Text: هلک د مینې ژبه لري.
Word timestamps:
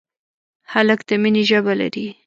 هلک 0.71 0.99
د 1.07 1.09
مینې 1.21 1.43
ژبه 1.49 1.73
لري. 1.81 2.07